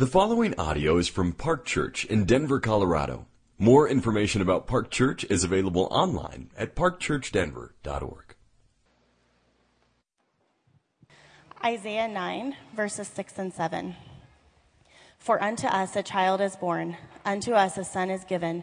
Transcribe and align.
The 0.00 0.06
following 0.06 0.58
audio 0.58 0.96
is 0.96 1.08
from 1.08 1.34
Park 1.34 1.66
Church 1.66 2.06
in 2.06 2.24
Denver, 2.24 2.58
Colorado. 2.58 3.26
More 3.58 3.86
information 3.86 4.40
about 4.40 4.66
Park 4.66 4.90
Church 4.90 5.26
is 5.28 5.44
available 5.44 5.88
online 5.90 6.48
at 6.56 6.74
parkchurchdenver.org. 6.74 8.34
Isaiah 11.62 12.08
9, 12.08 12.56
verses 12.74 13.08
6 13.08 13.38
and 13.40 13.52
7. 13.52 13.94
For 15.18 15.42
unto 15.42 15.66
us 15.66 15.94
a 15.94 16.02
child 16.02 16.40
is 16.40 16.56
born, 16.56 16.96
unto 17.26 17.52
us 17.52 17.76
a 17.76 17.84
son 17.84 18.08
is 18.08 18.24
given, 18.24 18.62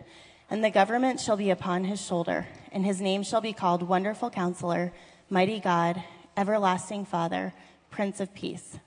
and 0.50 0.64
the 0.64 0.72
government 0.72 1.20
shall 1.20 1.38
be 1.38 1.52
upon 1.52 1.84
his 1.84 2.04
shoulder, 2.04 2.48
and 2.72 2.84
his 2.84 3.00
name 3.00 3.22
shall 3.22 3.42
be 3.42 3.54
called 3.54 3.84
Wonderful 3.84 4.32
Counselor, 4.32 4.92
Mighty 5.30 5.60
God, 5.60 6.04
Everlasting 6.36 7.06
Father, 7.06 7.54
Prince 7.92 8.20
of 8.20 8.34
Peace. 8.34 8.80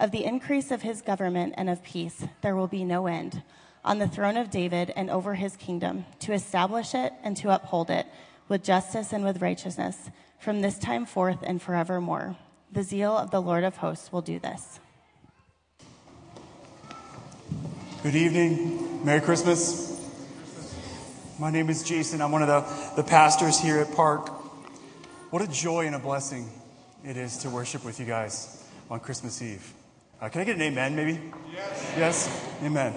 Of 0.00 0.12
the 0.12 0.24
increase 0.24 0.70
of 0.70 0.82
his 0.82 1.02
government 1.02 1.54
and 1.56 1.68
of 1.68 1.82
peace 1.82 2.24
there 2.40 2.54
will 2.54 2.68
be 2.68 2.84
no 2.84 3.08
end, 3.08 3.42
on 3.84 3.98
the 3.98 4.06
throne 4.06 4.36
of 4.36 4.48
David 4.48 4.92
and 4.94 5.10
over 5.10 5.34
his 5.34 5.56
kingdom, 5.56 6.04
to 6.20 6.32
establish 6.32 6.94
it 6.94 7.12
and 7.24 7.36
to 7.38 7.52
uphold 7.52 7.90
it 7.90 8.06
with 8.46 8.62
justice 8.62 9.12
and 9.12 9.24
with 9.24 9.42
righteousness, 9.42 10.10
from 10.38 10.60
this 10.60 10.78
time 10.78 11.04
forth 11.04 11.38
and 11.42 11.60
forevermore. 11.60 12.36
The 12.70 12.84
zeal 12.84 13.18
of 13.18 13.32
the 13.32 13.42
Lord 13.42 13.64
of 13.64 13.78
hosts 13.78 14.12
will 14.12 14.22
do 14.22 14.38
this. 14.38 14.78
Good 18.04 18.14
evening. 18.14 19.04
Merry 19.04 19.20
Christmas. 19.20 19.98
My 21.40 21.50
name 21.50 21.68
is 21.70 21.82
Jason. 21.82 22.22
I'm 22.22 22.30
one 22.30 22.42
of 22.42 22.48
the, 22.48 23.02
the 23.02 23.08
pastors 23.08 23.58
here 23.58 23.78
at 23.78 23.92
Park. 23.96 24.28
What 25.32 25.42
a 25.42 25.48
joy 25.48 25.86
and 25.86 25.96
a 25.96 25.98
blessing 25.98 26.48
it 27.04 27.16
is 27.16 27.38
to 27.38 27.50
worship 27.50 27.84
with 27.84 27.98
you 27.98 28.06
guys 28.06 28.64
on 28.88 29.00
Christmas 29.00 29.42
Eve. 29.42 29.74
Uh, 30.20 30.28
can 30.28 30.40
I 30.40 30.44
get 30.44 30.56
an 30.56 30.62
amen, 30.62 30.96
maybe? 30.96 31.20
Yes. 31.54 31.94
Yes? 31.96 32.48
Amen. 32.64 32.92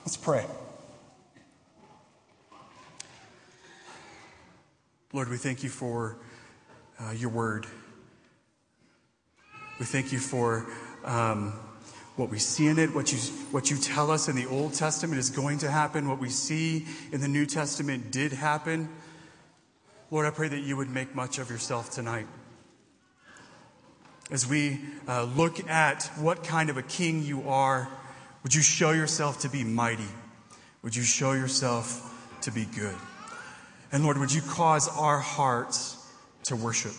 Let's 0.00 0.16
pray. 0.16 0.46
Lord, 5.12 5.28
we 5.28 5.36
thank 5.36 5.62
you 5.62 5.68
for 5.68 6.16
uh, 6.98 7.10
your 7.10 7.28
word. 7.28 7.66
We 9.78 9.84
thank 9.84 10.12
you 10.12 10.18
for 10.18 10.66
um, 11.04 11.52
what 12.16 12.30
we 12.30 12.38
see 12.38 12.66
in 12.66 12.78
it, 12.78 12.94
what 12.94 13.12
you, 13.12 13.18
what 13.50 13.70
you 13.70 13.76
tell 13.76 14.10
us 14.10 14.28
in 14.28 14.36
the 14.36 14.46
Old 14.46 14.72
Testament 14.72 15.18
is 15.18 15.28
going 15.28 15.58
to 15.58 15.70
happen, 15.70 16.08
what 16.08 16.20
we 16.20 16.30
see 16.30 16.86
in 17.12 17.20
the 17.20 17.28
New 17.28 17.44
Testament 17.44 18.10
did 18.10 18.32
happen. 18.32 18.88
Lord, 20.10 20.24
I 20.24 20.30
pray 20.30 20.48
that 20.48 20.60
you 20.60 20.78
would 20.78 20.88
make 20.88 21.14
much 21.14 21.38
of 21.38 21.50
yourself 21.50 21.90
tonight 21.90 22.26
as 24.30 24.46
we 24.46 24.80
uh, 25.08 25.24
look 25.24 25.68
at 25.68 26.04
what 26.16 26.44
kind 26.44 26.70
of 26.70 26.76
a 26.76 26.82
king 26.82 27.22
you 27.22 27.48
are, 27.48 27.88
would 28.42 28.54
you 28.54 28.62
show 28.62 28.92
yourself 28.92 29.40
to 29.40 29.48
be 29.48 29.64
mighty? 29.64 30.08
Would 30.82 30.96
you 30.96 31.02
show 31.02 31.32
yourself 31.32 32.38
to 32.42 32.50
be 32.50 32.64
good? 32.64 32.96
And 33.92 34.04
Lord, 34.04 34.18
would 34.18 34.32
you 34.32 34.40
cause 34.42 34.88
our 34.88 35.18
hearts 35.18 35.96
to 36.44 36.56
worship? 36.56 36.92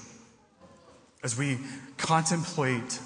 As 1.24 1.38
we 1.38 1.58
contemplate 1.98 3.00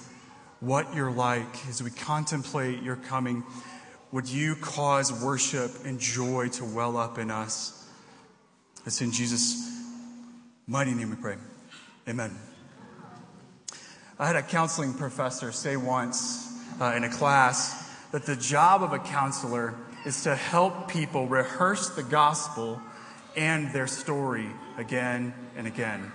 what 0.59 0.95
you're 0.95 1.11
like, 1.11 1.67
as 1.67 1.83
we 1.83 1.91
contemplate 1.91 2.81
your 2.81 2.95
coming, 2.95 3.43
would 4.11 4.27
you 4.27 4.55
cause 4.55 5.11
worship 5.23 5.71
and 5.85 5.99
joy 5.99 6.47
to 6.53 6.65
well 6.65 6.97
up 6.97 7.19
in 7.19 7.29
us? 7.29 7.87
It's 8.85 9.01
in 9.01 9.11
Jesus' 9.11 9.71
mighty 10.67 10.93
name 10.93 11.09
we 11.09 11.15
pray. 11.15 11.35
Amen. 12.07 12.54
I 14.17 14.27
had 14.27 14.38
a 14.38 14.41
counseling 14.41 14.94
professor 14.94 15.52
say 15.52 15.75
once 15.75 16.49
uh, 16.80 16.94
in 16.95 17.03
a 17.03 17.09
class 17.09 17.91
that 18.11 18.25
the 18.25 18.38
job 18.38 18.81
of 18.81 18.94
a 18.94 18.99
counselor 18.99 19.73
is 20.05 20.23
to 20.23 20.33
help 20.35 20.89
people 20.89 21.27
rehearse 21.27 21.89
the 21.89 22.03
gospel 22.03 22.81
and 23.35 23.73
their 23.73 23.88
story 23.88 24.47
again 24.77 25.34
and 25.57 25.67
again. 25.67 26.13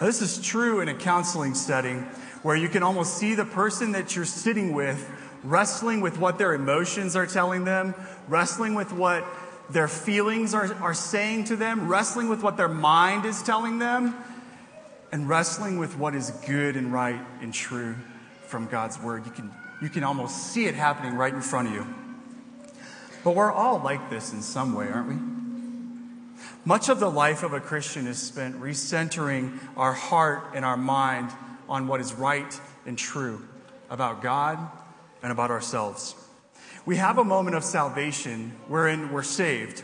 Now, 0.00 0.06
this 0.06 0.20
is 0.20 0.44
true 0.44 0.80
in 0.80 0.88
a 0.88 0.94
counseling 0.94 1.54
setting 1.54 2.00
where 2.42 2.56
you 2.56 2.68
can 2.68 2.82
almost 2.82 3.18
see 3.18 3.36
the 3.36 3.44
person 3.44 3.92
that 3.92 4.16
you're 4.16 4.24
sitting 4.24 4.72
with 4.72 5.08
wrestling 5.44 6.00
with 6.00 6.18
what 6.18 6.38
their 6.38 6.54
emotions 6.54 7.14
are 7.14 7.26
telling 7.26 7.64
them, 7.64 7.94
wrestling 8.26 8.74
with 8.74 8.92
what 8.92 9.24
their 9.70 9.86
feelings 9.86 10.54
are, 10.54 10.74
are 10.82 10.94
saying 10.94 11.44
to 11.44 11.54
them, 11.54 11.86
wrestling 11.86 12.28
with 12.28 12.42
what 12.42 12.56
their 12.56 12.68
mind 12.68 13.26
is 13.26 13.44
telling 13.44 13.78
them 13.78 14.16
and 15.12 15.28
wrestling 15.28 15.78
with 15.78 15.96
what 15.96 16.14
is 16.14 16.30
good 16.46 16.76
and 16.76 16.92
right 16.92 17.20
and 17.40 17.52
true 17.52 17.96
from 18.46 18.66
God's 18.66 19.00
word. 19.00 19.26
You 19.26 19.32
can, 19.32 19.50
you 19.82 19.88
can 19.88 20.04
almost 20.04 20.52
see 20.52 20.66
it 20.66 20.74
happening 20.74 21.14
right 21.14 21.32
in 21.32 21.40
front 21.40 21.68
of 21.68 21.74
you. 21.74 21.86
But 23.22 23.34
we're 23.34 23.52
all 23.52 23.78
like 23.80 24.10
this 24.10 24.32
in 24.32 24.42
some 24.42 24.74
way, 24.74 24.88
aren't 24.88 25.08
we? 25.08 25.16
Much 26.64 26.88
of 26.88 27.00
the 27.00 27.10
life 27.10 27.42
of 27.42 27.52
a 27.52 27.60
Christian 27.60 28.06
is 28.06 28.18
spent 28.18 28.60
recentering 28.60 29.58
our 29.76 29.92
heart 29.92 30.52
and 30.54 30.64
our 30.64 30.76
mind 30.76 31.30
on 31.68 31.86
what 31.86 32.00
is 32.00 32.12
right 32.12 32.60
and 32.86 32.98
true 32.98 33.46
about 33.88 34.22
God 34.22 34.58
and 35.22 35.32
about 35.32 35.50
ourselves. 35.50 36.14
We 36.86 36.96
have 36.96 37.18
a 37.18 37.24
moment 37.24 37.56
of 37.56 37.64
salvation 37.64 38.52
wherein 38.68 39.12
we're 39.12 39.22
saved 39.22 39.82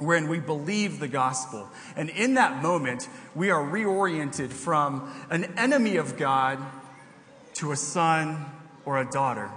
wherein 0.00 0.28
we 0.28 0.40
believe 0.40 0.98
the 0.98 1.08
gospel. 1.08 1.68
And 1.96 2.10
in 2.10 2.34
that 2.34 2.62
moment, 2.62 3.08
we 3.34 3.50
are 3.50 3.62
reoriented 3.62 4.50
from 4.50 5.12
an 5.30 5.44
enemy 5.56 5.96
of 5.96 6.16
God 6.16 6.58
to 7.54 7.72
a 7.72 7.76
son 7.76 8.46
or 8.84 8.98
a 8.98 9.08
daughter. 9.08 9.50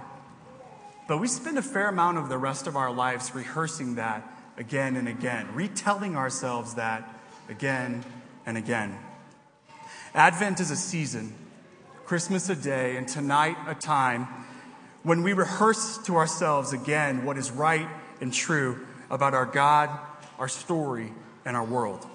But 1.08 1.18
we 1.18 1.28
spend 1.28 1.58
a 1.58 1.62
fair 1.62 1.88
amount 1.88 2.18
of 2.18 2.28
the 2.28 2.38
rest 2.38 2.66
of 2.66 2.76
our 2.76 2.92
lives 2.92 3.34
rehearsing 3.34 3.96
that 3.96 4.30
again 4.56 4.96
and 4.96 5.08
again, 5.08 5.48
retelling 5.54 6.16
ourselves 6.16 6.74
that 6.74 7.08
again 7.48 8.04
and 8.46 8.56
again. 8.56 8.98
Advent 10.14 10.60
is 10.60 10.70
a 10.70 10.76
season, 10.76 11.34
Christmas 12.04 12.48
a 12.48 12.54
day, 12.54 12.96
and 12.96 13.08
tonight 13.08 13.56
a 13.66 13.74
time 13.74 14.28
when 15.02 15.22
we 15.22 15.32
rehearse 15.32 15.98
to 15.98 16.16
ourselves 16.16 16.72
again 16.72 17.24
what 17.24 17.36
is 17.36 17.50
right 17.50 17.88
and 18.20 18.32
true 18.32 18.86
about 19.10 19.34
our 19.34 19.44
God 19.44 19.90
our 20.38 20.48
story, 20.48 21.12
and 21.44 21.56
our 21.56 21.64
world. 21.64 22.06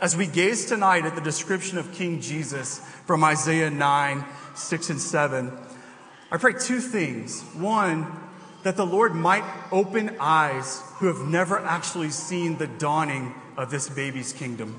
As 0.00 0.16
we 0.16 0.26
gaze 0.26 0.66
tonight 0.66 1.04
at 1.04 1.14
the 1.14 1.20
description 1.20 1.78
of 1.78 1.92
King 1.92 2.20
Jesus 2.20 2.78
from 3.06 3.22
Isaiah 3.22 3.70
9, 3.70 4.24
6, 4.54 4.90
and 4.90 5.00
7, 5.00 5.52
I 6.30 6.36
pray 6.36 6.54
two 6.54 6.80
things. 6.80 7.42
One, 7.54 8.06
that 8.62 8.76
the 8.76 8.86
Lord 8.86 9.14
might 9.14 9.44
open 9.72 10.16
eyes 10.20 10.82
who 10.96 11.06
have 11.06 11.26
never 11.28 11.58
actually 11.58 12.10
seen 12.10 12.58
the 12.58 12.66
dawning 12.66 13.34
of 13.56 13.70
this 13.70 13.88
baby's 13.88 14.32
kingdom. 14.32 14.78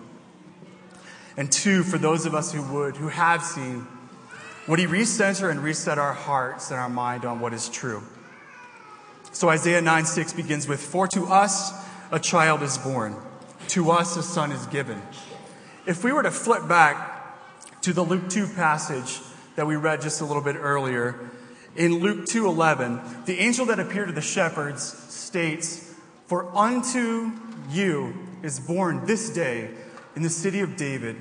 And 1.38 1.52
two, 1.52 1.84
for 1.84 1.98
those 1.98 2.26
of 2.26 2.36
us 2.36 2.52
who 2.52 2.62
would, 2.74 2.98
who 2.98 3.08
have 3.08 3.44
seen, 3.44 3.88
would 4.68 4.80
He 4.80 4.86
recenter 4.86 5.50
and 5.50 5.62
reset 5.62 5.98
our 5.98 6.14
hearts 6.14 6.72
and 6.72 6.80
our 6.80 6.90
mind 6.90 7.26
on 7.26 7.40
what 7.40 7.53
is 7.53 7.70
true? 7.70 8.03
So 9.32 9.50
Isaiah 9.50 9.82
9 9.82 10.06
6 10.06 10.34
begins 10.34 10.68
with, 10.68 10.82
For 10.82 11.08
to 11.09 11.26
us 11.28 11.72
a 12.11 12.19
child 12.19 12.61
is 12.61 12.77
born, 12.77 13.16
to 13.69 13.89
us 13.91 14.17
a 14.17 14.23
son 14.23 14.51
is 14.51 14.66
given. 14.67 15.01
If 15.85 16.03
we 16.03 16.11
were 16.11 16.23
to 16.23 16.31
flip 16.31 16.67
back 16.67 17.81
to 17.81 17.94
the 17.94 18.03
Luke 18.03 18.29
2 18.29 18.47
passage 18.47 19.22
that 19.55 19.66
we 19.66 19.75
read 19.75 20.01
just 20.01 20.22
a 20.22 20.25
little 20.25 20.44
bit 20.44 20.55
earlier, 20.55 21.31
in 21.75 21.99
Luke 21.99 22.25
2:11, 22.25 22.99
the 23.25 23.39
angel 23.39 23.66
that 23.67 23.79
appeared 23.79 24.09
to 24.09 24.13
the 24.13 24.22
shepherds 24.22 24.83
states, 25.09 25.85
"For 26.27 26.45
unto 26.55 27.31
you 27.69 28.13
is 28.43 28.59
born 28.59 29.05
this 29.05 29.29
day 29.29 29.69
in 30.16 30.22
the 30.22 30.29
city 30.29 30.59
of 30.59 30.75
David 30.75 31.16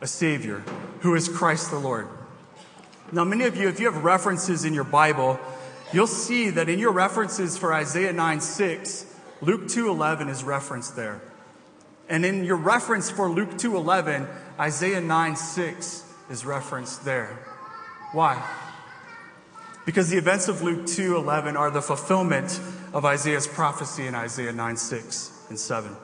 a 0.00 0.06
savior, 0.06 0.62
who 1.00 1.14
is 1.14 1.28
Christ 1.28 1.70
the 1.70 1.78
Lord." 1.78 2.06
Now, 3.10 3.24
many 3.24 3.44
of 3.44 3.56
you, 3.56 3.68
if 3.68 3.80
you 3.80 3.90
have 3.90 4.04
references 4.04 4.64
in 4.64 4.74
your 4.74 4.84
Bible, 4.84 5.40
you'll 5.92 6.06
see 6.06 6.50
that 6.50 6.68
in 6.68 6.78
your 6.78 6.92
references 6.92 7.56
for 7.56 7.72
Isaiah 7.72 8.12
9 8.12 8.40
6, 8.40 9.06
Luke 9.40 9.68
2:11 9.68 10.28
is 10.28 10.44
referenced 10.44 10.96
there. 10.96 11.20
And 12.08 12.24
in 12.24 12.44
your 12.44 12.56
reference 12.56 13.10
for 13.10 13.28
Luke 13.28 13.58
2:11, 13.58 14.28
Isaiah 14.58 15.00
9:6 15.00 16.04
is 16.30 16.44
referenced 16.44 17.04
there. 17.04 17.38
Why? 18.12 18.42
Because 19.84 20.08
the 20.08 20.16
events 20.16 20.48
of 20.48 20.62
Luke 20.62 20.86
2:11 20.86 21.56
are 21.56 21.70
the 21.70 21.82
fulfillment 21.82 22.60
of 22.92 23.04
Isaiah's 23.04 23.46
prophecy 23.46 24.06
in 24.06 24.14
Isaiah 24.14 24.52
9:6 24.52 25.30
and 25.48 25.58
7. 25.58 25.96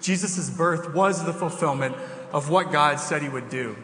Jesus' 0.00 0.48
birth 0.48 0.94
was 0.94 1.24
the 1.24 1.32
fulfillment 1.32 1.96
of 2.32 2.50
what 2.50 2.70
God 2.70 3.00
said 3.00 3.22
he 3.22 3.28
would 3.28 3.50
do. 3.50 3.76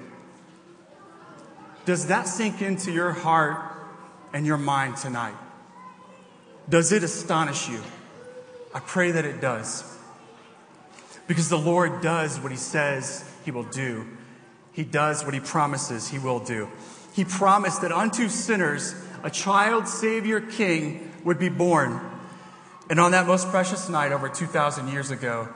Does 1.85 2.07
that 2.07 2.29
sink 2.29 2.63
into 2.63 2.93
your 2.93 3.13
heart 3.13 3.59
and 4.33 4.47
your 4.47 4.57
mind 4.57 4.97
tonight? 4.97 5.35
Does 6.69 6.93
it 6.93 7.03
astonish 7.03 7.69
you? 7.69 7.81
I 8.75 8.81
pray 8.81 9.13
that 9.13 9.25
it 9.25 9.41
does. 9.41 9.85
Because 11.27 11.49
the 11.49 11.59
Lord 11.59 12.03
does 12.03 12.41
what 12.41 12.51
he 12.51 12.59
says 12.59 13.25
he 13.45 13.51
will 13.51 13.65
do. 13.65 14.07
He 14.73 14.83
does 14.83 15.25
what 15.25 15.33
he 15.33 15.41
promises 15.41 16.09
he 16.09 16.19
will 16.19 16.41
do. 16.41 16.69
He 17.15 17.25
promised 17.25 17.81
that 17.83 17.93
unto 17.93 18.29
sinners 18.29 18.95
a 19.23 19.31
child 19.31 19.87
Savior 19.87 20.41
King 20.41 21.13
would 21.25 21.39
be 21.39 21.49
born. 21.49 22.01
And 22.91 22.99
on 23.01 23.13
that 23.13 23.27
most 23.27 23.49
precious 23.49 23.89
night, 23.89 24.13
over 24.13 24.29
2,000 24.29 24.89
years 24.89 25.11
ago, 25.11 25.49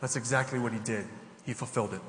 that's 0.00 0.16
exactly 0.16 0.58
what 0.58 0.72
he 0.72 0.78
did. 0.80 1.06
He 1.44 1.54
fulfilled 1.54 1.94
it. 1.94 2.00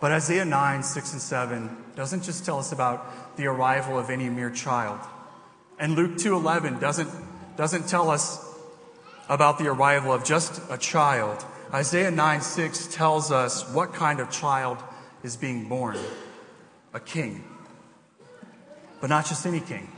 But 0.00 0.10
Isaiah 0.10 0.44
9, 0.44 0.82
6, 0.82 1.12
and 1.12 1.22
7 1.22 1.76
doesn't 1.94 2.24
just 2.24 2.44
tell 2.44 2.58
us 2.58 2.72
about 2.72 3.36
the 3.36 3.46
arrival 3.46 3.98
of 3.98 4.10
any 4.10 4.28
mere 4.28 4.50
child. 4.50 4.98
And 5.78 5.94
Luke 5.94 6.12
2.11 6.12 6.80
doesn't, 6.80 7.08
doesn't 7.56 7.88
tell 7.88 8.10
us 8.10 8.43
about 9.28 9.58
the 9.58 9.66
arrival 9.68 10.12
of 10.12 10.24
just 10.24 10.60
a 10.70 10.78
child. 10.78 11.44
Isaiah 11.72 12.10
9, 12.10 12.40
6 12.40 12.86
tells 12.88 13.32
us 13.32 13.68
what 13.72 13.94
kind 13.94 14.20
of 14.20 14.30
child 14.30 14.78
is 15.22 15.36
being 15.36 15.68
born. 15.68 15.96
A 16.92 17.00
king. 17.00 17.44
But 19.00 19.10
not 19.10 19.26
just 19.26 19.46
any 19.46 19.60
king. 19.60 19.90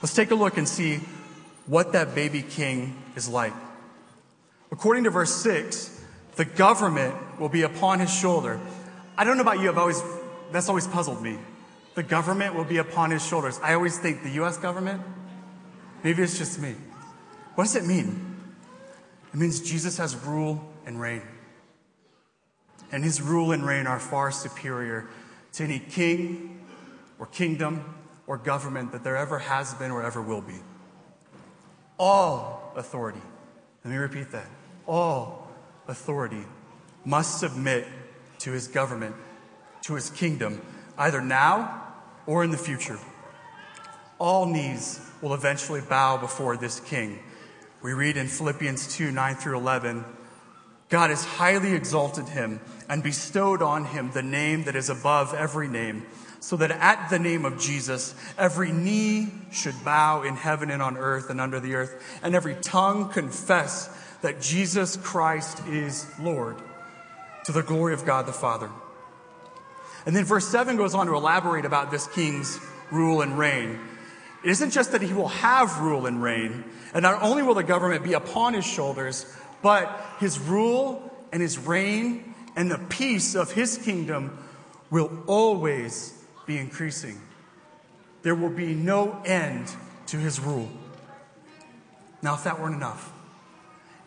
Let's 0.00 0.14
take 0.14 0.30
a 0.30 0.34
look 0.34 0.56
and 0.56 0.68
see 0.68 1.00
what 1.66 1.92
that 1.92 2.14
baby 2.14 2.42
king 2.42 2.96
is 3.14 3.28
like. 3.28 3.52
According 4.72 5.04
to 5.04 5.10
verse 5.10 5.34
6, 5.42 6.02
the 6.36 6.44
government 6.44 7.14
will 7.38 7.50
be 7.50 7.62
upon 7.62 8.00
his 8.00 8.12
shoulder. 8.12 8.58
I 9.16 9.24
don't 9.24 9.36
know 9.36 9.42
about 9.42 9.60
you, 9.60 9.68
I've 9.68 9.78
always, 9.78 10.02
that's 10.50 10.68
always 10.68 10.86
puzzled 10.86 11.22
me. 11.22 11.38
The 11.94 12.02
government 12.02 12.54
will 12.54 12.64
be 12.64 12.78
upon 12.78 13.10
his 13.10 13.24
shoulders. 13.24 13.60
I 13.62 13.74
always 13.74 13.98
think 13.98 14.22
the 14.22 14.30
U.S. 14.30 14.56
government, 14.56 15.02
maybe 16.02 16.22
it's 16.22 16.38
just 16.38 16.58
me. 16.58 16.74
What 17.54 17.64
does 17.64 17.76
it 17.76 17.84
mean? 17.84 18.36
It 19.32 19.38
means 19.38 19.60
Jesus 19.60 19.98
has 19.98 20.16
rule 20.16 20.64
and 20.86 21.00
reign. 21.00 21.22
And 22.90 23.02
his 23.02 23.22
rule 23.22 23.52
and 23.52 23.64
reign 23.64 23.86
are 23.86 23.98
far 23.98 24.30
superior 24.30 25.08
to 25.54 25.64
any 25.64 25.78
king 25.78 26.60
or 27.18 27.26
kingdom 27.26 27.94
or 28.26 28.36
government 28.36 28.92
that 28.92 29.04
there 29.04 29.16
ever 29.16 29.38
has 29.38 29.74
been 29.74 29.90
or 29.90 30.02
ever 30.02 30.20
will 30.20 30.40
be. 30.40 30.56
All 31.98 32.72
authority, 32.76 33.20
let 33.84 33.90
me 33.90 33.96
repeat 33.96 34.30
that, 34.32 34.46
all 34.86 35.48
authority 35.88 36.44
must 37.04 37.38
submit 37.38 37.86
to 38.40 38.50
his 38.50 38.68
government, 38.68 39.14
to 39.82 39.94
his 39.94 40.10
kingdom, 40.10 40.60
either 40.98 41.20
now 41.20 41.82
or 42.26 42.44
in 42.44 42.50
the 42.50 42.58
future. 42.58 42.98
All 44.18 44.46
knees 44.46 45.00
will 45.20 45.34
eventually 45.34 45.80
bow 45.80 46.16
before 46.16 46.56
this 46.56 46.80
king. 46.80 47.18
We 47.82 47.92
read 47.92 48.16
in 48.16 48.28
Philippians 48.28 48.96
2 48.96 49.10
9 49.10 49.34
through 49.36 49.58
11 49.58 50.04
God 50.92 51.08
has 51.08 51.24
highly 51.24 51.72
exalted 51.72 52.28
him 52.28 52.60
and 52.86 53.02
bestowed 53.02 53.62
on 53.62 53.86
him 53.86 54.10
the 54.12 54.22
name 54.22 54.64
that 54.64 54.76
is 54.76 54.90
above 54.90 55.32
every 55.32 55.66
name, 55.66 56.04
so 56.38 56.54
that 56.58 56.70
at 56.70 57.08
the 57.08 57.18
name 57.18 57.46
of 57.46 57.58
Jesus, 57.58 58.14
every 58.36 58.72
knee 58.72 59.28
should 59.50 59.74
bow 59.86 60.22
in 60.22 60.36
heaven 60.36 60.70
and 60.70 60.82
on 60.82 60.98
earth 60.98 61.30
and 61.30 61.40
under 61.40 61.60
the 61.60 61.76
earth, 61.76 62.20
and 62.22 62.34
every 62.34 62.56
tongue 62.56 63.08
confess 63.08 63.88
that 64.20 64.42
Jesus 64.42 64.98
Christ 64.98 65.66
is 65.66 66.06
Lord 66.20 66.56
to 67.46 67.52
the 67.52 67.62
glory 67.62 67.94
of 67.94 68.04
God 68.04 68.26
the 68.26 68.32
Father. 68.34 68.68
And 70.04 70.14
then 70.14 70.26
verse 70.26 70.46
7 70.46 70.76
goes 70.76 70.94
on 70.94 71.06
to 71.06 71.14
elaborate 71.14 71.64
about 71.64 71.90
this 71.90 72.06
king's 72.08 72.60
rule 72.90 73.22
and 73.22 73.38
reign. 73.38 73.80
It 74.44 74.50
isn't 74.50 74.70
just 74.70 74.92
that 74.92 75.02
he 75.02 75.12
will 75.12 75.28
have 75.28 75.80
rule 75.80 76.06
and 76.06 76.22
reign, 76.22 76.64
and 76.94 77.02
not 77.02 77.22
only 77.22 77.42
will 77.42 77.54
the 77.54 77.62
government 77.62 78.02
be 78.02 78.14
upon 78.14 78.54
his 78.54 78.64
shoulders, 78.64 79.24
but 79.62 80.04
his 80.18 80.38
rule 80.38 81.10
and 81.32 81.40
his 81.40 81.58
reign 81.58 82.34
and 82.56 82.70
the 82.70 82.78
peace 82.78 83.34
of 83.34 83.52
his 83.52 83.78
kingdom 83.78 84.36
will 84.90 85.10
always 85.26 86.12
be 86.44 86.58
increasing. 86.58 87.20
There 88.22 88.34
will 88.34 88.50
be 88.50 88.74
no 88.74 89.20
end 89.24 89.74
to 90.06 90.18
his 90.18 90.40
rule. 90.40 90.68
Now, 92.20 92.34
if 92.34 92.44
that 92.44 92.60
weren't 92.60 92.76
enough, 92.76 93.12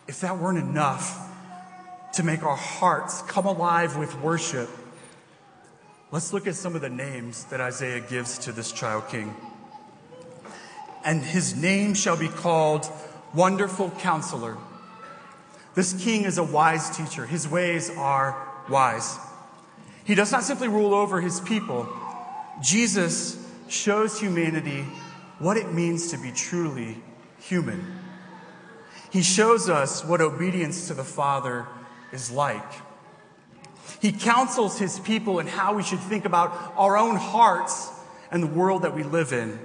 if 0.08 0.22
that 0.22 0.38
weren't 0.38 0.60
enough 0.60 1.18
to 2.14 2.24
make 2.24 2.44
our 2.44 2.56
hearts 2.56 3.22
come 3.24 3.46
alive 3.46 3.98
with 3.98 4.14
worship, 4.22 4.70
let's 6.12 6.32
look 6.32 6.48
at 6.48 6.56
some 6.56 6.76
of 6.76 6.82
the 6.82 6.90
names 6.90 7.46
that 7.46 7.60
Isaiah 7.60 8.00
gives 8.00 8.38
to 8.40 8.52
this 8.52 8.72
child 8.72 9.08
king. 9.10 9.34
And 11.06 11.22
his 11.24 11.56
name 11.56 11.94
shall 11.94 12.18
be 12.18 12.28
called 12.28 12.90
Wonderful 13.34 13.92
Counselor. 14.00 14.58
This 15.76 15.94
king 15.94 16.24
is 16.24 16.38
a 16.38 16.44
wise 16.44 16.90
teacher. 16.98 17.26
His 17.26 17.48
ways 17.48 17.92
are 17.92 18.36
wise. 18.70 19.18
He 20.04 20.16
does 20.16 20.32
not 20.32 20.44
simply 20.44 20.68
rule 20.68 20.94
over 20.94 21.22
his 21.22 21.40
people. 21.40 21.88
Jesus 22.62 23.38
shows 23.68 24.20
humanity 24.20 24.86
what 25.40 25.58
it 25.58 25.74
means 25.74 26.12
to 26.12 26.18
be 26.18 26.32
truly 26.32 26.98
human. 27.40 28.00
He 29.12 29.22
shows 29.22 29.70
us 29.70 30.04
what 30.04 30.22
obedience 30.22 30.88
to 30.88 30.94
the 30.94 31.04
Father 31.04 31.68
is 32.12 32.32
like. 32.32 32.74
He 34.02 34.12
counsels 34.12 34.80
his 34.80 35.00
people 35.00 35.40
in 35.40 35.48
how 35.48 35.76
we 35.76 35.84
should 35.84 36.00
think 36.00 36.26
about 36.26 36.74
our 36.76 36.98
own 36.98 37.16
hearts 37.16 37.92
and 38.32 38.42
the 38.42 38.48
world 38.48 38.82
that 38.84 38.96
we 38.96 39.04
live 39.04 39.34
in. 39.34 39.60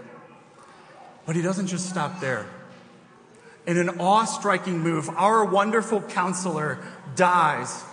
But 1.31 1.37
he 1.37 1.43
doesn't 1.43 1.69
just 1.69 1.88
stop 1.88 2.19
there. 2.19 2.44
In 3.65 3.79
an 3.79 4.00
awe 4.00 4.25
striking 4.25 4.81
move, 4.81 5.09
our 5.11 5.44
wonderful 5.44 6.00
counselor 6.00 6.81
dies 7.15 7.85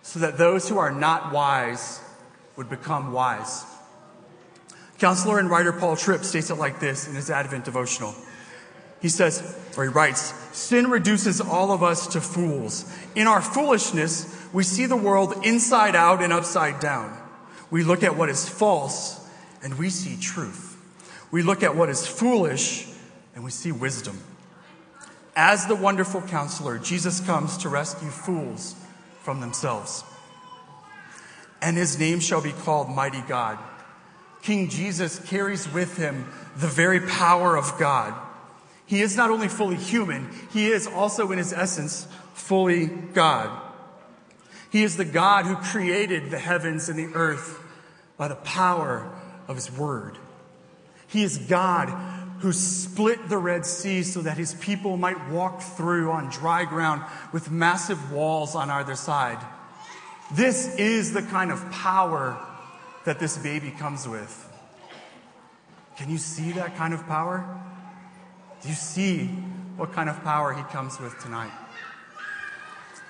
so 0.00 0.20
that 0.20 0.38
those 0.38 0.66
who 0.66 0.78
are 0.78 0.90
not 0.90 1.34
wise 1.34 2.00
would 2.56 2.70
become 2.70 3.12
wise. 3.12 3.66
Counselor 4.96 5.38
and 5.38 5.50
writer 5.50 5.70
Paul 5.70 5.96
Tripp 5.96 6.24
states 6.24 6.48
it 6.48 6.54
like 6.54 6.80
this 6.80 7.06
in 7.06 7.14
his 7.14 7.28
Advent 7.28 7.66
devotional. 7.66 8.14
He 9.02 9.10
says, 9.10 9.54
or 9.76 9.84
he 9.84 9.90
writes, 9.90 10.32
Sin 10.56 10.88
reduces 10.88 11.42
all 11.42 11.72
of 11.72 11.82
us 11.82 12.06
to 12.06 12.22
fools. 12.22 12.90
In 13.14 13.26
our 13.26 13.42
foolishness, 13.42 14.34
we 14.54 14.62
see 14.62 14.86
the 14.86 14.96
world 14.96 15.44
inside 15.44 15.94
out 15.94 16.22
and 16.22 16.32
upside 16.32 16.80
down. 16.80 17.20
We 17.70 17.84
look 17.84 18.02
at 18.02 18.16
what 18.16 18.30
is 18.30 18.48
false 18.48 19.28
and 19.62 19.78
we 19.78 19.90
see 19.90 20.18
truth. 20.18 20.75
We 21.30 21.42
look 21.42 21.62
at 21.62 21.76
what 21.76 21.88
is 21.88 22.06
foolish 22.06 22.86
and 23.34 23.44
we 23.44 23.50
see 23.50 23.72
wisdom. 23.72 24.20
As 25.34 25.66
the 25.66 25.74
wonderful 25.74 26.22
counselor, 26.22 26.78
Jesus 26.78 27.20
comes 27.20 27.58
to 27.58 27.68
rescue 27.68 28.08
fools 28.08 28.74
from 29.22 29.40
themselves. 29.40 30.04
And 31.60 31.76
his 31.76 31.98
name 31.98 32.20
shall 32.20 32.40
be 32.40 32.52
called 32.52 32.88
Mighty 32.88 33.22
God. 33.22 33.58
King 34.42 34.68
Jesus 34.68 35.18
carries 35.18 35.70
with 35.72 35.96
him 35.96 36.32
the 36.56 36.68
very 36.68 37.00
power 37.00 37.56
of 37.56 37.76
God. 37.78 38.14
He 38.86 39.02
is 39.02 39.16
not 39.16 39.30
only 39.30 39.48
fully 39.48 39.76
human, 39.76 40.30
he 40.52 40.68
is 40.68 40.86
also 40.86 41.32
in 41.32 41.38
his 41.38 41.52
essence 41.52 42.06
fully 42.34 42.86
God. 42.86 43.50
He 44.70 44.84
is 44.84 44.96
the 44.96 45.04
God 45.04 45.44
who 45.46 45.56
created 45.56 46.30
the 46.30 46.38
heavens 46.38 46.88
and 46.88 46.98
the 46.98 47.14
earth 47.14 47.58
by 48.16 48.28
the 48.28 48.36
power 48.36 49.12
of 49.48 49.56
his 49.56 49.70
word. 49.72 50.16
He 51.08 51.22
is 51.22 51.38
God 51.38 51.88
who 52.40 52.52
split 52.52 53.28
the 53.28 53.38
Red 53.38 53.64
Sea 53.64 54.02
so 54.02 54.22
that 54.22 54.36
his 54.36 54.54
people 54.54 54.96
might 54.96 55.30
walk 55.30 55.62
through 55.62 56.10
on 56.10 56.30
dry 56.30 56.64
ground 56.64 57.02
with 57.32 57.50
massive 57.50 58.12
walls 58.12 58.54
on 58.54 58.70
either 58.70 58.94
side. 58.94 59.38
This 60.32 60.74
is 60.76 61.12
the 61.12 61.22
kind 61.22 61.50
of 61.50 61.70
power 61.70 62.36
that 63.04 63.18
this 63.18 63.38
baby 63.38 63.70
comes 63.70 64.06
with. 64.06 64.42
Can 65.96 66.10
you 66.10 66.18
see 66.18 66.52
that 66.52 66.76
kind 66.76 66.92
of 66.92 67.06
power? 67.06 67.46
Do 68.60 68.68
you 68.68 68.74
see 68.74 69.26
what 69.76 69.92
kind 69.92 70.10
of 70.10 70.22
power 70.22 70.52
he 70.52 70.62
comes 70.64 70.98
with 71.00 71.18
tonight? 71.20 71.52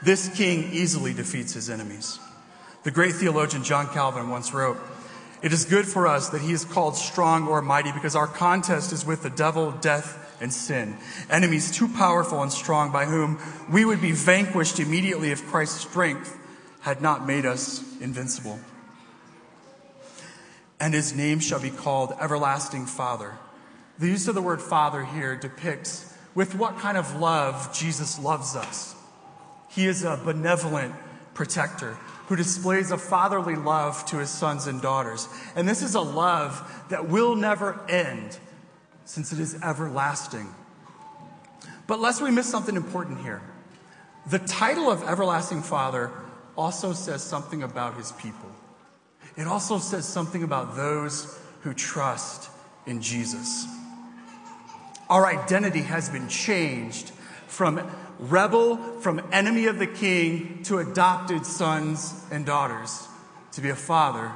This 0.05 0.29
king 0.37 0.71
easily 0.73 1.15
defeats 1.15 1.55
his 1.55 1.71
enemies. 1.71 2.19
The 2.85 2.91
great 2.91 3.15
theologian 3.15 3.65
John 3.65 3.89
Calvin 3.89 4.29
once 4.29 4.53
wrote, 4.53 4.77
It 5.43 5.53
is 5.53 5.65
good 5.65 5.87
for 5.87 6.07
us 6.07 6.31
that 6.31 6.41
he 6.41 6.53
is 6.53 6.65
called 6.65 6.97
strong 6.97 7.47
or 7.47 7.61
mighty 7.63 7.93
because 7.93 8.17
our 8.17 8.27
contest 8.27 8.93
is 8.93 9.05
with 9.05 9.23
the 9.23 9.31
devil, 9.31 9.71
death, 9.71 10.23
and 10.41 10.53
sin, 10.53 10.97
enemies 11.31 11.71
too 11.71 11.89
powerful 11.89 12.43
and 12.43 12.53
strong 12.53 12.93
by 12.93 13.07
whom 13.07 13.39
we 13.71 13.85
would 13.85 14.01
be 14.01 14.13
vanquished 14.13 14.79
immediately 14.79 15.31
if 15.31 15.47
Christ's 15.47 15.81
strength 15.81 16.37
had 16.81 17.01
not 17.01 17.27
made 17.27 17.47
us 17.47 17.83
invincible. 18.01 18.61
And 20.79 20.93
his 20.93 21.15
name 21.15 21.41
shall 21.41 21.61
be 21.61 21.71
called 21.71 22.13
Everlasting 22.21 22.87
Father. 22.87 23.39
The 23.99 24.09
use 24.09 24.29
of 24.29 24.35
the 24.35 24.43
word 24.43 24.61
Father 24.61 25.05
here 25.05 25.37
depicts 25.37 26.13
with 26.35 26.55
what 26.55 26.79
kind 26.79 26.99
of 26.99 27.19
love 27.19 27.75
Jesus 27.75 28.19
loves 28.19 28.55
us. 28.55 28.95
He 29.71 29.87
is 29.87 30.05
a 30.05 30.21
benevolent 30.23 30.95
protector 31.33 31.97
who 32.27 32.37
displays 32.37 32.91
a 32.91 32.99
fatherly 32.99 33.57
love 33.57 34.05
to 34.07 34.19
his 34.19 34.31
sons 34.31 34.67
and 34.67 34.83
daughters. 34.83 35.29
And 35.55 35.69
this 35.69 35.83
is 35.83 35.95
a 35.95 36.01
love 36.01 36.85
that 36.89 37.09
will 37.09 37.37
never 37.37 37.81
end 37.89 38.39
since 39.05 39.33
it 39.33 39.39
is 39.39 39.61
everlasting. 39.63 40.53
But 41.87 42.01
lest 42.01 42.21
we 42.21 42.31
miss 42.31 42.51
something 42.51 42.75
important 42.75 43.21
here, 43.21 43.43
the 44.29 44.41
title 44.41 44.91
of 44.91 45.03
Everlasting 45.05 45.63
Father 45.63 46.11
also 46.57 46.93
says 46.93 47.23
something 47.23 47.63
about 47.63 47.97
his 47.97 48.11
people. 48.13 48.51
It 49.37 49.47
also 49.47 49.79
says 49.79 50.07
something 50.07 50.43
about 50.43 50.75
those 50.75 51.39
who 51.61 51.75
trust 51.75 52.51
in 52.87 53.01
Jesus. 53.01 53.67
Our 55.09 55.27
identity 55.27 55.83
has 55.83 56.09
been 56.09 56.27
changed 56.29 57.13
from 57.47 57.81
rebel, 58.19 58.77
from 59.01 59.23
enemy 59.33 59.67
of 59.67 59.79
the 59.79 59.87
king, 59.87 60.63
to 60.65 60.79
adopted 60.79 61.47
sons 61.47 62.25
and 62.31 62.47
daughters. 62.47 63.09
To 63.53 63.61
be 63.61 63.71
a 63.71 63.77
father 63.77 64.33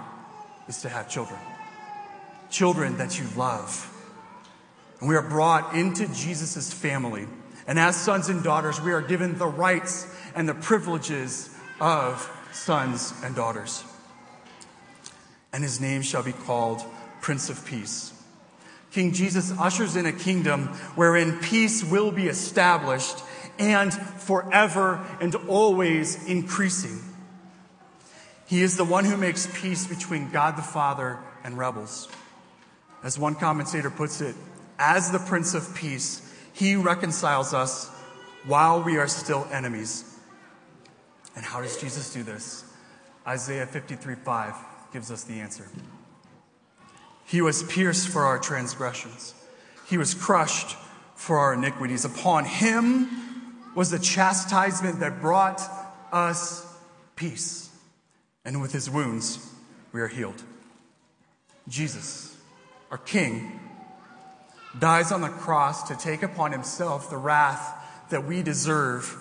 is 0.69 0.83
to 0.83 0.88
have 0.88 1.11
children, 1.11 1.38
children 2.50 2.97
that 2.99 3.19
you 3.19 3.26
love. 3.37 3.87
And 5.00 5.09
we 5.09 5.17
are 5.17 5.23
brought 5.23 5.75
into 5.75 6.07
Jesus' 6.09 6.73
family. 6.73 7.26
And 7.67 7.79
as 7.79 7.97
sons 7.97 8.29
and 8.29 8.43
daughters, 8.43 8.81
we 8.81 8.93
are 8.93 9.02
given 9.02 9.38
the 9.38 9.47
rights 9.47 10.07
and 10.35 10.49
the 10.49 10.55
privileges 10.55 11.55
of 11.81 12.31
sons 12.52 13.12
and 13.23 13.35
daughters. 13.35 13.85
And 15.52 15.62
his 15.62 15.81
name 15.81 16.02
shall 16.02 16.23
be 16.23 16.33
called 16.33 16.83
Prince 17.21 17.50
of 17.50 17.64
Peace. 17.67 18.12
King 18.90 19.12
Jesus 19.12 19.52
ushers 19.59 19.97
in 19.97 20.06
a 20.06 20.12
kingdom 20.12 20.68
wherein 20.97 21.38
peace 21.38 21.85
will 21.85 22.11
be 22.11 22.26
established 22.26 23.23
and 23.59 23.92
forever 23.92 25.04
and 25.20 25.35
always 25.49 26.26
increasing. 26.26 27.00
He 28.47 28.62
is 28.62 28.76
the 28.76 28.85
one 28.85 29.04
who 29.04 29.16
makes 29.16 29.47
peace 29.61 29.87
between 29.87 30.30
God 30.30 30.56
the 30.56 30.62
Father 30.62 31.20
and 31.44 31.56
rebels. 31.56 32.09
As 33.04 33.18
one 33.18 33.37
commentator 33.37 33.90
puts 33.90 34.20
it, 34.20 34.35
as 34.78 35.11
the 35.12 35.18
Prince 35.18 35.54
of 35.54 35.75
Peace, 35.75 36.26
he 36.52 36.75
reconciles 36.75 37.54
us 37.54 37.88
while 38.47 38.82
we 38.82 38.97
are 38.97 39.06
still 39.06 39.47
enemies. 39.52 40.04
And 41.37 41.44
how 41.44 41.61
does 41.61 41.80
Jesus 41.80 42.12
do 42.12 42.23
this? 42.23 42.64
Isaiah 43.26 43.66
53 43.66 44.16
5 44.16 44.54
gives 44.92 45.11
us 45.11 45.23
the 45.25 45.35
answer. 45.35 45.68
He 47.30 47.40
was 47.40 47.62
pierced 47.62 48.08
for 48.08 48.25
our 48.25 48.40
transgressions, 48.40 49.34
he 49.87 49.96
was 49.96 50.14
crushed 50.14 50.76
for 51.14 51.38
our 51.38 51.54
iniquities. 51.54 52.04
Upon 52.04 52.44
him 52.44 53.08
was 53.76 53.90
the 53.90 54.00
chastisement 54.00 54.99
that 54.99 55.20
brought 55.20 55.62
us 56.10 56.66
peace. 57.14 57.70
And 58.44 58.60
with 58.60 58.72
his 58.72 58.90
wounds, 58.90 59.49
we 59.92 60.00
are 60.00 60.08
healed. 60.08 60.42
Jesus, 61.68 62.37
our 62.90 62.99
King, 62.99 63.60
dies 64.76 65.12
on 65.12 65.20
the 65.20 65.28
cross 65.28 65.87
to 65.87 65.94
take 65.94 66.25
upon 66.25 66.50
himself 66.50 67.10
the 67.10 67.16
wrath 67.16 68.08
that 68.10 68.25
we 68.25 68.42
deserve. 68.42 69.16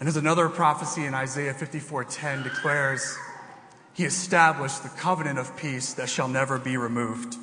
And 0.00 0.08
as 0.08 0.16
another 0.16 0.48
prophecy 0.48 1.04
in 1.04 1.12
Isaiah 1.12 1.52
54:10 1.52 2.42
declares, 2.42 3.18
he 3.94 4.04
established 4.04 4.82
the 4.82 4.88
covenant 4.90 5.38
of 5.38 5.56
peace 5.56 5.94
that 5.94 6.08
shall 6.08 6.28
never 6.28 6.58
be 6.58 6.76
removed. 6.76 7.36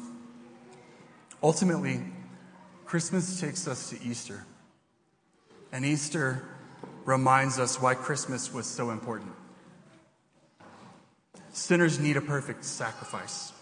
Ultimately, 1.42 2.02
Christmas 2.86 3.40
takes 3.40 3.68
us 3.68 3.90
to 3.90 4.04
Easter. 4.04 4.46
And 5.72 5.86
Easter 5.86 6.44
reminds 7.06 7.58
us 7.58 7.82
why 7.82 7.96
Christmas 7.96 8.54
was 8.54 8.66
so 8.66 8.92
important. 8.92 9.32
Sinners 11.54 12.00
need 12.00 12.18
a 12.18 12.22
perfect 12.22 12.66
sacrifice. 12.66 13.54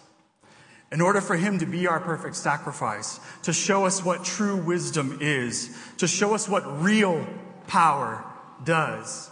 In 0.92 1.00
order 1.00 1.22
for 1.22 1.36
him 1.36 1.60
to 1.60 1.68
be 1.68 1.86
our 1.86 2.00
perfect 2.00 2.36
sacrifice, 2.36 3.20
to 3.44 3.54
show 3.54 3.86
us 3.86 4.04
what 4.04 4.26
true 4.26 4.58
wisdom 4.58 5.20
is, 5.22 5.78
to 5.98 6.08
show 6.08 6.34
us 6.34 6.50
what 6.50 6.82
real 6.82 7.28
power 7.68 8.26
does, 8.64 9.30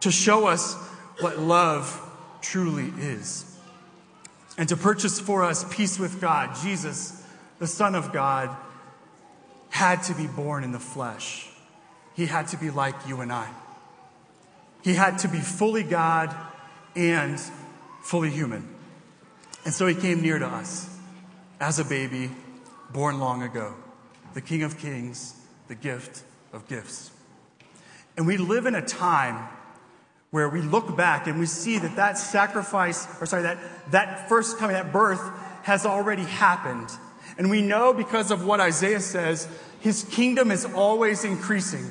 to 0.00 0.10
show 0.10 0.46
us 0.46 0.74
what 1.20 1.38
love 1.38 2.06
truly 2.42 2.92
is, 2.98 3.44
and 4.58 4.68
to 4.68 4.76
purchase 4.76 5.20
for 5.20 5.42
us 5.42 5.64
peace 5.74 5.98
with 5.98 6.20
God, 6.20 6.56
Jesus, 6.62 7.24
the 7.58 7.66
Son 7.66 7.94
of 7.94 8.12
God, 8.12 8.54
had 9.70 10.02
to 10.04 10.14
be 10.14 10.26
born 10.26 10.64
in 10.64 10.72
the 10.72 10.78
flesh. 10.78 11.48
He 12.14 12.26
had 12.26 12.48
to 12.48 12.56
be 12.56 12.70
like 12.70 12.94
you 13.06 13.20
and 13.20 13.32
I. 13.32 13.48
He 14.82 14.94
had 14.94 15.18
to 15.18 15.28
be 15.28 15.38
fully 15.38 15.82
God 15.82 16.34
and 16.96 17.40
fully 18.02 18.30
human. 18.30 18.68
And 19.64 19.72
so 19.72 19.86
he 19.86 19.94
came 19.94 20.22
near 20.22 20.38
to 20.38 20.46
us 20.46 20.88
as 21.60 21.78
a 21.78 21.84
baby 21.84 22.30
born 22.92 23.18
long 23.18 23.42
ago, 23.42 23.74
the 24.34 24.40
King 24.40 24.62
of 24.62 24.78
Kings, 24.78 25.34
the 25.68 25.74
gift 25.74 26.24
of 26.52 26.66
gifts. 26.66 27.10
And 28.16 28.26
we 28.26 28.36
live 28.36 28.66
in 28.66 28.74
a 28.74 28.84
time 28.84 29.48
where 30.30 30.48
we 30.48 30.60
look 30.60 30.96
back 30.96 31.26
and 31.26 31.38
we 31.38 31.46
see 31.46 31.78
that 31.78 31.96
that 31.96 32.16
sacrifice, 32.16 33.06
or 33.20 33.26
sorry, 33.26 33.42
that, 33.42 33.58
that 33.90 34.28
first 34.28 34.58
coming, 34.58 34.74
that 34.74 34.92
birth 34.92 35.20
has 35.62 35.84
already 35.84 36.22
happened. 36.22 36.88
And 37.36 37.50
we 37.50 37.62
know 37.62 37.92
because 37.92 38.30
of 38.30 38.44
what 38.44 38.60
Isaiah 38.60 39.00
says, 39.00 39.48
his 39.80 40.04
kingdom 40.04 40.50
is 40.50 40.64
always 40.64 41.24
increasing. 41.24 41.90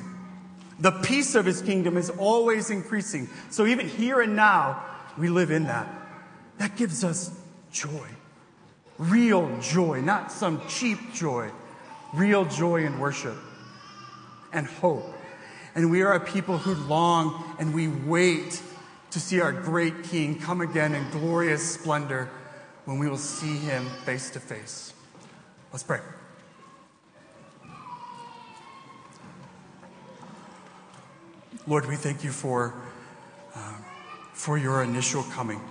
The 0.78 0.92
peace 0.92 1.34
of 1.34 1.44
his 1.44 1.60
kingdom 1.60 1.96
is 1.96 2.08
always 2.08 2.70
increasing. 2.70 3.28
So 3.50 3.66
even 3.66 3.88
here 3.88 4.20
and 4.20 4.34
now, 4.34 4.82
we 5.18 5.28
live 5.28 5.50
in 5.50 5.64
that. 5.64 5.86
That 6.58 6.76
gives 6.76 7.04
us 7.04 7.30
joy. 7.72 8.06
Real 8.96 9.58
joy, 9.60 10.00
not 10.00 10.32
some 10.32 10.66
cheap 10.68 10.98
joy. 11.12 11.50
Real 12.14 12.44
joy 12.44 12.84
in 12.84 12.98
worship 12.98 13.36
and 14.52 14.66
hope. 14.66 15.04
And 15.80 15.90
we 15.90 16.02
are 16.02 16.12
a 16.12 16.20
people 16.20 16.58
who 16.58 16.74
long 16.74 17.42
and 17.58 17.72
we 17.72 17.88
wait 17.88 18.60
to 19.12 19.18
see 19.18 19.40
our 19.40 19.50
great 19.50 20.04
King 20.04 20.38
come 20.38 20.60
again 20.60 20.94
in 20.94 21.08
glorious 21.08 21.66
splendor 21.66 22.28
when 22.84 22.98
we 22.98 23.08
will 23.08 23.16
see 23.16 23.56
him 23.56 23.86
face 24.04 24.28
to 24.32 24.40
face. 24.40 24.92
Let's 25.72 25.82
pray. 25.82 26.00
Lord, 31.66 31.86
we 31.86 31.96
thank 31.96 32.24
you 32.24 32.30
for, 32.30 32.74
uh, 33.54 33.72
for 34.34 34.58
your 34.58 34.82
initial 34.82 35.22
coming, 35.22 35.62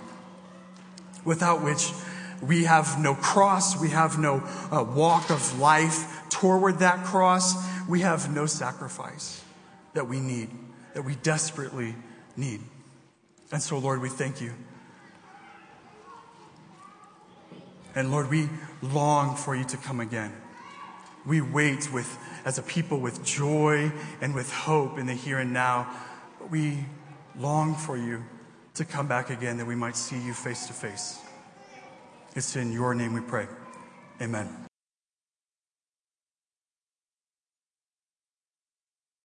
without 1.24 1.62
which 1.62 1.92
we 2.42 2.64
have 2.64 3.00
no 3.00 3.14
cross, 3.14 3.80
we 3.80 3.90
have 3.90 4.18
no 4.18 4.42
uh, 4.72 4.82
walk 4.82 5.30
of 5.30 5.60
life 5.60 6.28
toward 6.30 6.80
that 6.80 7.04
cross, 7.04 7.54
we 7.88 8.00
have 8.00 8.34
no 8.34 8.46
sacrifice 8.46 9.44
that 9.94 10.08
we 10.08 10.20
need, 10.20 10.50
that 10.94 11.02
we 11.02 11.14
desperately 11.16 11.94
need. 12.36 12.60
And 13.52 13.60
so, 13.62 13.78
Lord, 13.78 14.00
we 14.00 14.08
thank 14.08 14.40
you. 14.40 14.52
And 17.94 18.10
Lord, 18.10 18.30
we 18.30 18.48
long 18.82 19.34
for 19.36 19.56
you 19.56 19.64
to 19.64 19.76
come 19.76 20.00
again. 20.00 20.32
We 21.26 21.40
wait 21.40 21.92
with, 21.92 22.18
as 22.44 22.58
a 22.58 22.62
people 22.62 23.00
with 23.00 23.24
joy 23.24 23.92
and 24.20 24.34
with 24.34 24.50
hope 24.52 24.98
in 24.98 25.06
the 25.06 25.14
here 25.14 25.38
and 25.38 25.52
now. 25.52 25.92
But 26.38 26.50
we 26.50 26.78
long 27.38 27.74
for 27.74 27.96
you 27.96 28.24
to 28.74 28.84
come 28.84 29.06
back 29.06 29.30
again 29.30 29.56
that 29.58 29.66
we 29.66 29.74
might 29.74 29.96
see 29.96 30.20
you 30.20 30.32
face 30.32 30.66
to 30.68 30.72
face. 30.72 31.20
It's 32.36 32.54
in 32.56 32.72
your 32.72 32.94
name 32.94 33.12
we 33.12 33.20
pray. 33.20 33.48
Amen. 34.22 34.69